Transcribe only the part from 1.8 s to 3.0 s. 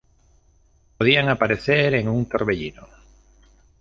en un torbellino.